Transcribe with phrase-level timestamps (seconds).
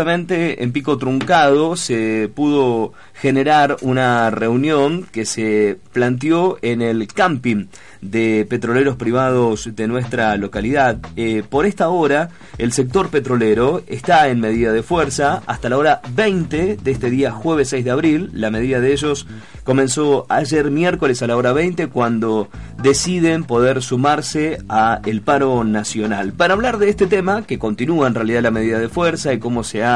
[0.00, 7.66] en Pico Truncado se pudo generar una reunión que se planteó en el camping
[8.00, 10.96] de petroleros privados de nuestra localidad.
[11.16, 16.00] Eh, por esta hora, el sector petrolero está en medida de fuerza hasta la hora
[16.14, 18.30] 20 de este día jueves 6 de abril.
[18.32, 19.26] La medida de ellos
[19.64, 22.48] comenzó ayer miércoles a la hora 20 cuando
[22.82, 26.32] deciden poder sumarse a el paro nacional.
[26.32, 29.62] Para hablar de este tema, que continúa en realidad la medida de fuerza y cómo
[29.62, 29.89] se ha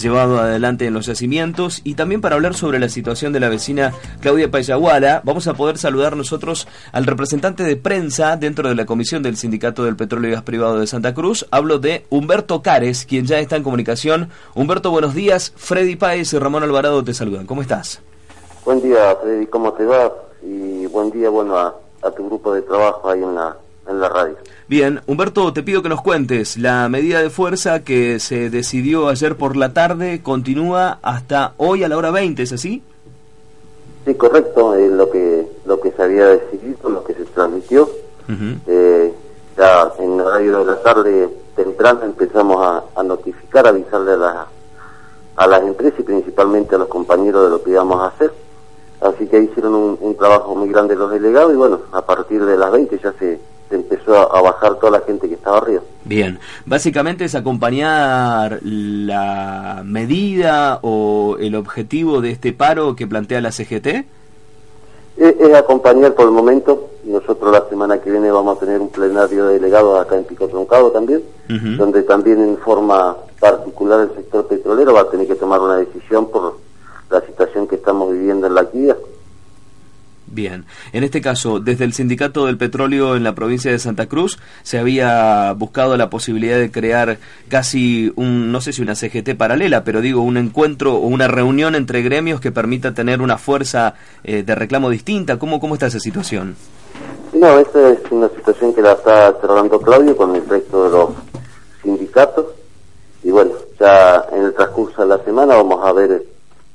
[0.00, 3.92] llevado adelante en los yacimientos y también para hablar sobre la situación de la vecina
[4.20, 9.22] Claudia Payaguala, vamos a poder saludar nosotros al representante de prensa dentro de la comisión
[9.22, 11.46] del Sindicato del Petróleo y Gas Privado de Santa Cruz.
[11.50, 14.30] Hablo de Humberto Cares, quien ya está en comunicación.
[14.54, 15.52] Humberto, buenos días.
[15.56, 17.46] Freddy Páez y Ramón Alvarado te saludan.
[17.46, 18.00] ¿Cómo estás?
[18.64, 19.46] Buen día, Freddy.
[19.46, 20.12] ¿Cómo te va?
[20.42, 23.56] Y buen día, bueno, a, a tu grupo de trabajo ahí en la,
[23.90, 24.36] en la radio.
[24.68, 26.56] Bien, Humberto, te pido que nos cuentes.
[26.56, 31.88] La medida de fuerza que se decidió ayer por la tarde continúa hasta hoy a
[31.88, 32.82] la hora 20, ¿es así?
[34.06, 37.88] Sí, correcto, es lo que lo que se había decidido, lo que se transmitió.
[38.66, 39.12] eh,
[39.58, 44.46] ya en horario de la tarde temprano empezamos a, a notificar, a avisarle a, la,
[45.36, 48.32] a las empresas y principalmente a los compañeros de lo que íbamos a hacer.
[49.00, 52.56] Así que hicieron un, un trabajo muy grande los delegados y bueno, a partir de
[52.56, 53.38] las 20 ya se,
[53.70, 55.80] se empezó a bajar toda la gente que estaba arriba.
[56.04, 63.52] Bien, básicamente es acompañar la medida o el objetivo de este paro que plantea la
[63.52, 63.86] CGT.
[65.16, 66.88] Es, es acompañar por el momento.
[67.04, 70.48] Nosotros la semana que viene vamos a tener un plenario de delegados acá en Pico
[70.48, 75.60] Troncado también, donde también en forma particular el sector petrolero va a tener que tomar
[75.60, 76.56] una decisión por
[77.08, 78.96] la situación que estamos viviendo en la actividad.
[80.32, 84.38] Bien, en este caso, desde el Sindicato del Petróleo en la provincia de Santa Cruz,
[84.62, 89.82] se había buscado la posibilidad de crear casi un, no sé si una CGT paralela,
[89.82, 94.44] pero digo, un encuentro o una reunión entre gremios que permita tener una fuerza eh,
[94.44, 95.36] de reclamo distinta.
[95.36, 96.54] ¿Cómo, ¿Cómo está esa situación?
[97.32, 101.10] No, esta es una situación que la está cerrando Claudio con el resto de los
[101.82, 102.46] sindicatos.
[103.24, 106.24] Y bueno, ya en el transcurso de la semana vamos a ver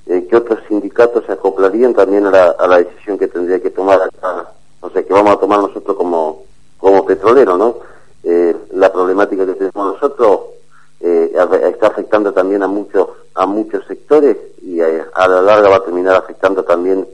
[0.08, 3.72] eh, qué otros sindicatos se acoplarían también a la, a la decisión que tendría que
[3.72, 4.52] tomar acá,
[4.82, 6.44] o sea, que vamos a tomar nosotros como,
[6.78, 7.78] como petrolero, ¿no?
[8.24, 10.40] Eh, la problemática que tenemos nosotros
[11.00, 15.70] eh, a- está afectando también a muchos, a muchos sectores y eh, a la larga
[15.70, 17.08] va a terminar afectando también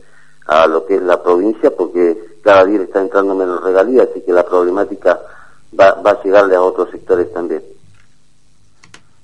[0.48, 4.32] a lo que es la provincia porque cada día está entrando menos regalías, así que
[4.34, 5.20] la problemática
[5.80, 7.64] va, va a llegarle a otros sectores también.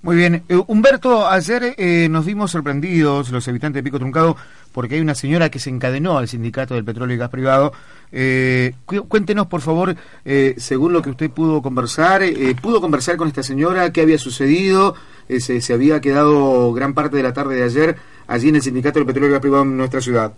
[0.07, 0.41] Muy bien.
[0.47, 4.37] Eh, Humberto, ayer eh, nos vimos sorprendidos, los habitantes de Pico Truncado,
[4.71, 7.73] porque hay una señora que se encadenó al sindicato del petróleo y gas privado.
[8.13, 13.17] Eh, cu- cuéntenos, por favor, eh, según lo que usted pudo conversar, eh, ¿pudo conversar
[13.17, 13.91] con esta señora?
[13.91, 14.95] ¿Qué había sucedido?
[15.27, 17.97] Eh, se, se había quedado gran parte de la tarde de ayer
[18.27, 20.31] allí en el sindicato del petróleo y gas privado en nuestra ciudad.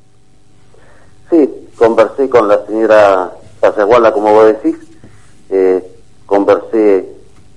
[1.29, 4.77] Sí, conversé con la señora Pasaguala, como vos decís,
[6.25, 7.05] conversé,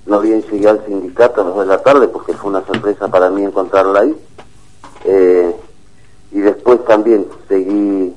[0.05, 3.07] no bien llegué al sindicato a las dos de la tarde porque fue una sorpresa
[3.07, 4.15] para mí encontrarla ahí,
[5.05, 5.55] eh,
[6.31, 8.13] y después también seguí,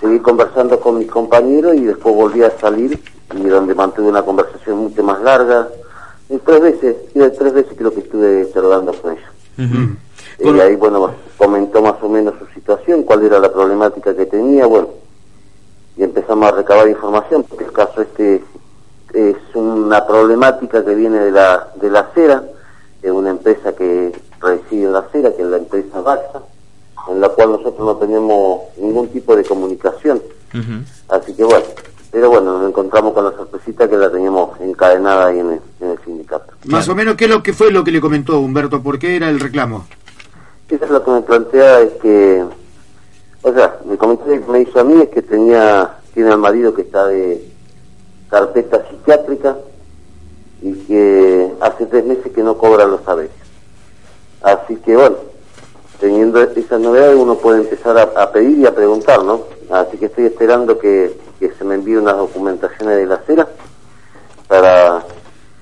[0.00, 3.02] seguí conversando con mis compañeros y después volví a salir
[3.34, 5.68] y donde mantuve una conversación mucho más larga,
[6.30, 9.30] y tres veces, y tres veces creo que estuve saludando con ella.
[9.58, 10.56] Ujú.
[10.56, 14.66] Y ahí, bueno, comentó más o menos su situación, cuál era la problemática que tenía,
[14.66, 14.88] bueno,
[15.96, 18.42] y empezamos a recabar información, porque el caso este
[19.18, 22.42] es una problemática que viene de la, de la acera,
[23.02, 26.40] es una empresa que reside en la acera, que es la empresa Baxa,
[27.08, 30.22] en la cual nosotros no tenemos ningún tipo de comunicación,
[31.08, 31.64] así que bueno,
[32.10, 35.90] pero bueno, nos encontramos con la sorpresita que la teníamos encadenada ahí en el, en
[35.90, 36.52] el sindicato.
[36.64, 36.92] Más Claro.
[36.92, 38.82] o menos, ¿qué, es lo que fue lo que le comentó Humberto?
[38.82, 39.86] ¿Por qué era el reclamo?
[40.70, 42.44] Eso es lo que me plantea es que,
[43.42, 46.74] o sea, el comentario que me hizo a mí es que tenía, tiene al marido
[46.74, 47.47] que está de
[48.30, 49.56] carpeta psiquiátrica
[50.62, 53.30] y que hace tres meses que no cobra los saberes.
[54.42, 55.16] Así que bueno,
[56.00, 59.42] teniendo esas novedades uno puede empezar a, a pedir y a preguntar, ¿no?
[59.70, 63.48] Así que estoy esperando que, que se me envíe unas documentaciones de la acera
[64.46, 65.02] para,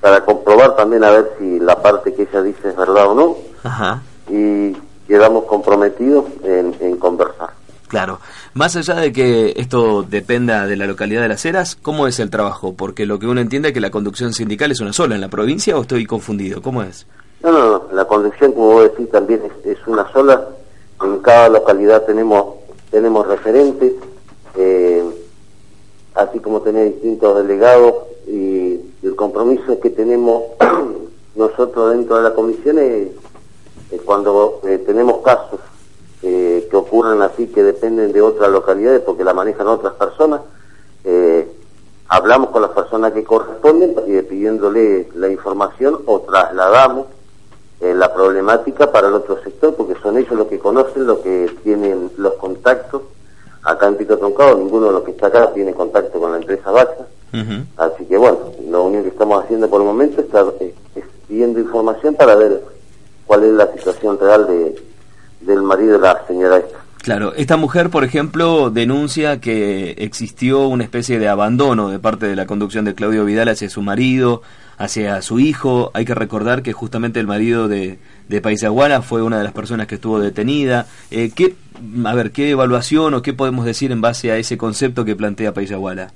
[0.01, 3.37] para comprobar también a ver si la parte que ella dice es verdad o no
[3.65, 4.03] Ajá.
[4.29, 4.73] y
[5.09, 7.51] quedamos comprometidos en, en conversar.
[7.89, 8.19] Claro.
[8.55, 12.31] Más allá de que esto dependa de la localidad de las Heras, ¿cómo es el
[12.31, 12.75] trabajo?
[12.75, 15.29] Porque lo que uno entiende es que la conducción sindical es una sola en la
[15.29, 16.61] provincia o estoy confundido.
[16.63, 17.07] ¿Cómo es?
[17.43, 20.49] No, no, no, la conducción, como vos decís, también es, una sola.
[21.03, 22.57] En cada localidad tenemos
[22.91, 23.93] tenemos referentes,
[24.57, 25.05] eh,
[26.15, 27.95] así como tener distintos delegados
[28.27, 30.45] y el compromiso que tenemos
[31.37, 33.09] nosotros dentro de la comisión es,
[34.05, 35.61] cuando eh, tenemos casos
[36.77, 40.43] que ocurren así, que dependen de otras localidades porque la manejan otras personas,
[41.05, 41.49] eh,
[42.09, 43.95] hablamos con las personas que corresponden
[44.29, 47.07] pidiéndole la información o trasladamos
[47.81, 52.11] la problemática para el otro sector porque son ellos los que conocen, los que tienen
[52.17, 53.03] los contactos.
[53.63, 56.71] Acá en Pico Troncado ninguno de los que está acá tiene contacto con la empresa
[56.71, 57.07] Bacha.
[57.77, 58.39] Así que bueno,
[58.69, 60.27] lo único que estamos haciendo por el momento es,
[60.95, 62.63] es pidiendo información para ver
[63.27, 64.86] cuál es la situación real de,
[65.41, 66.87] del marido de la señora esta.
[67.07, 72.35] Claro, esta mujer, por ejemplo, denuncia que existió una especie de abandono de parte de
[72.35, 74.43] la conducción de Claudio Vidal hacia su marido,
[74.77, 75.93] hacia su hijo.
[75.95, 79.87] Hay que recordar que justamente el marido de, de Paisaguana fue una de las personas
[79.87, 80.89] que estuvo detenida.
[81.13, 81.55] Eh, ¿qué,
[82.05, 85.55] a ver, ¿qué evaluación o qué podemos decir en base a ese concepto que plantea
[85.55, 86.13] Paisaguana?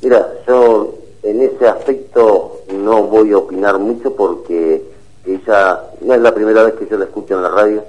[0.00, 4.82] Mira, yo en ese aspecto no voy a opinar mucho porque
[5.26, 7.84] ella no es la primera vez que yo la escucho en la radio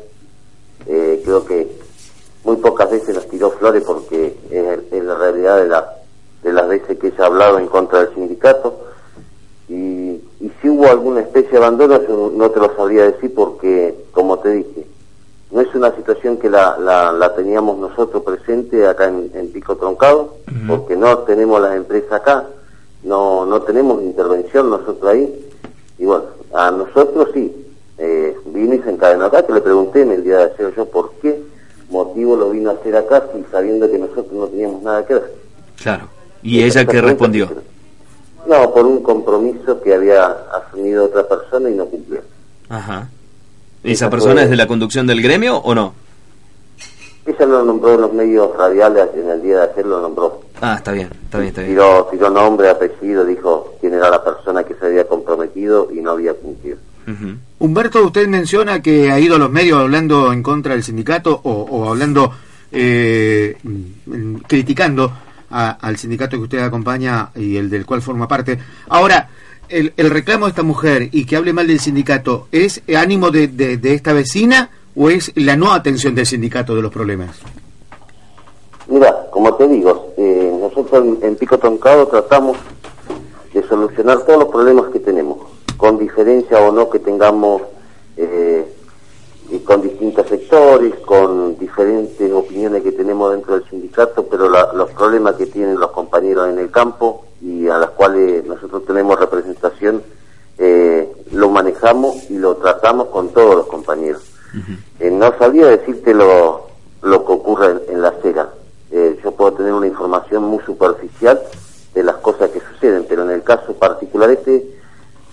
[0.88, 1.68] eh, creo que
[2.44, 5.96] muy pocas veces nos tiró flores porque es, la realidad de, la,
[6.44, 8.82] de las veces que ella ha hablado en contra del sindicato.
[9.68, 10.22] Y,
[10.62, 14.50] si hubo alguna especie de abandono, yo no te lo sabría decir porque, como te
[14.50, 14.86] dije,
[15.52, 20.36] no es una situación que la, la, teníamos nosotros presente acá en, Pico Troncado,
[20.68, 22.46] porque no tenemos las empresas acá,
[23.04, 25.50] no, no tenemos intervención nosotros ahí.
[25.98, 27.65] Y bueno, a nosotros sí,
[27.98, 30.86] eh, vino y se encadenó acá, que le pregunté en el día de ayer yo
[30.86, 31.42] por qué
[31.90, 35.34] motivo lo vino a hacer acá y sabiendo que nosotros no teníamos nada que ver.
[35.82, 36.10] Claro.
[36.42, 37.50] ¿Y ella qué respondió?
[38.48, 42.22] No, por un compromiso que había asumido otra persona y no cumplió.
[42.70, 43.10] Ajá.
[43.84, 45.94] ¿Esa persona es de la conducción del gremio o no?
[47.26, 50.42] Ella lo nombró en los medios radiales en el día de ayer, lo nombró.
[50.62, 51.74] Ah, está bien, está bien, está bien.
[51.74, 56.12] Tiró, tiró nombre, apellido, dijo quién era la persona que se había comprometido y no
[56.12, 56.78] había cumplido.
[57.60, 61.90] Humberto, usted menciona que ha ido a los medios hablando en contra del sindicato o,
[61.90, 62.32] hablando,
[62.72, 63.56] eh,
[64.48, 65.12] criticando
[65.50, 68.58] al sindicato que usted acompaña y el del cual forma parte.
[68.90, 69.30] Ahora,
[69.70, 74.14] el, reclamo de esta mujer y que hable mal del sindicato, ¿es ánimo de, esta
[74.14, 77.38] vecina o es la no atención del sindicato de los problemas?
[78.88, 82.58] Mira, como te digo, eh, nosotros en Pico Troncado tratamos
[83.54, 87.62] de solucionar todos los problemas que tenemos con diferencia o no que tengamos
[88.18, 88.66] eh,
[89.64, 95.46] con distintos sectores, con diferentes opiniones que tenemos dentro del sindicato, pero los problemas que
[95.46, 100.02] tienen los compañeros en el campo y a las cuales nosotros tenemos representación,
[100.58, 104.24] eh, lo manejamos y lo tratamos con todos los compañeros.
[105.00, 106.68] Eh, no sabía decirte lo,
[107.02, 108.50] lo que ocurre en, la acera.
[108.92, 111.42] yo puedo tener una información muy superficial
[111.94, 114.76] de las cosas que suceden, pero en el caso particular este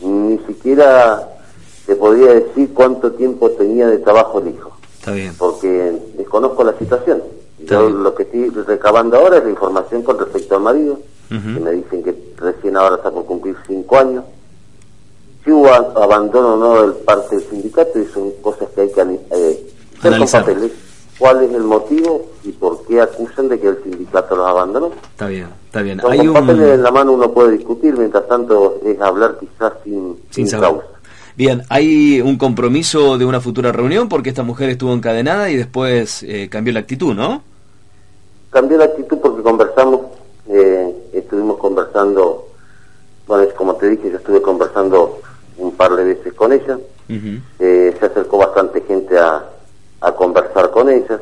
[0.02, 1.28] ni siquiera
[1.86, 4.72] te podría decir cuánto tiempo tenía de trabajo el hijo.
[4.98, 5.32] Está bien.
[5.38, 7.22] Porque desconozco la situación.
[7.64, 10.98] Yo lo que estoy recabando ahora es la información con respecto al marido,
[11.28, 14.24] que me dicen que recién ahora está por cumplir cinco años.
[15.44, 19.00] Si hubo abandono o no del parte del sindicato, y son cosas que hay que
[19.30, 20.72] eh, con papeles.
[21.18, 24.90] ¿Cuál es el motivo y por qué acusan de que el sindicato los abandonó?
[25.12, 25.98] Está bien, está bien.
[26.00, 30.16] Con, Hay papeles en la mano uno puede discutir, mientras tanto es hablar quizás sin,
[30.30, 30.91] sin, causa.
[31.34, 36.22] Bien, ¿hay un compromiso de una futura reunión porque esta mujer estuvo encadenada y después
[36.24, 37.42] eh, cambió la actitud, no?
[38.50, 40.00] Cambió la actitud porque conversamos,
[40.48, 42.48] eh, estuvimos conversando,
[43.26, 45.20] bueno, es como te dije, yo estuve conversando
[45.56, 49.42] un par de veces con ella, eh, se acercó bastante gente a,
[50.02, 51.18] a conversar con ella,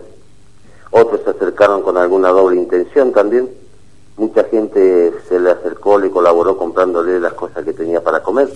[0.91, 3.49] otros se acercaron con alguna doble intención también,
[4.17, 8.49] mucha gente se le acercó, le colaboró comprándole las cosas que tenía para comer,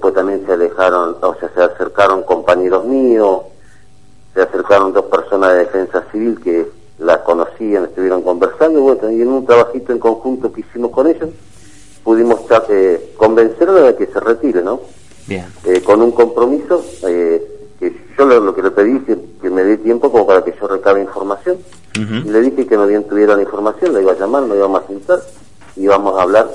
[0.00, 3.42] después también se alejaron, o sea, se acercaron compañeros míos,
[4.32, 6.66] se acercaron dos personas de defensa civil que
[7.00, 11.06] la conocían, estuvieron conversando, y bueno, y en un trabajito en conjunto que hicimos con
[11.06, 11.28] ellos,
[12.02, 12.40] pudimos
[12.70, 14.80] eh, convencerla de que se retire, ¿no?
[15.26, 15.44] Bien.
[15.66, 17.58] Eh, con un compromiso eh,
[18.16, 21.02] yo lo, que le pedí es que, me dé tiempo como para que yo recabe
[21.02, 21.58] información.
[21.94, 24.82] Y le dije que no bien tuviera la información, la iba a llamar, me íbamos
[24.82, 25.20] a sentar
[25.76, 26.48] y íbamos a hablar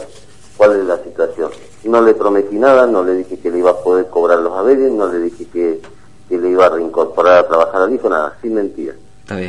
[0.58, 1.52] cuál es la situación.
[1.86, 4.92] No le prometí nada, no le dije que le iba a poder cobrar los haberes,
[4.92, 5.82] no le dije que,
[6.30, 8.94] le iba a reincorporar a trabajar al hijo, nada, sin mentira.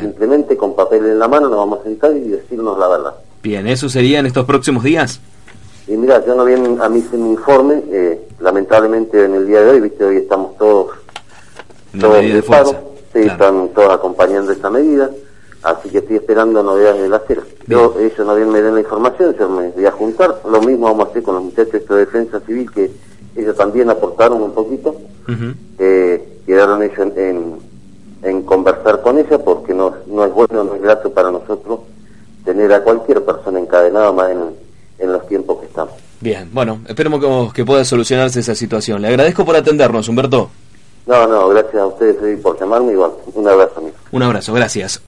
[0.01, 3.15] Simplemente con papel en la mano nos vamos a sentar y decirnos la verdad.
[3.43, 5.21] Bien, ¿eso sería en estos próximos días?
[5.87, 9.61] Y mira, yo no bien a mí se me informe, eh, lamentablemente en el día
[9.61, 10.89] de hoy, viste, hoy estamos todos
[12.01, 12.77] todos
[13.13, 15.11] sí, están todos acompañando esta medida,
[15.67, 17.43] así que estoy esperando novedades de la acera.
[17.67, 20.87] Yo, ellos no bien me den la información, yo me voy a juntar, lo mismo
[20.87, 22.91] vamos a hacer con los muchachos de defensa civil que,
[23.35, 24.97] ellos también aportaron un poquito,
[25.79, 27.57] eh, quedaron ellos en,
[28.23, 31.81] en, conversar con ella porque no, no es bueno, no es grato para nosotros
[32.47, 34.39] tener a cualquier persona encadenada más en,
[35.01, 35.93] en los tiempos que estamos.
[36.19, 39.03] Bien, bueno, esperemos que, que, pueda solucionarse esa situación.
[39.03, 40.49] Le agradezco por atendernos, Humberto.
[41.07, 43.11] No, no, gracias a ustedes por llamarme igual.
[43.35, 43.97] Un abrazo, amigo.
[44.13, 45.03] Un abrazo, gracias.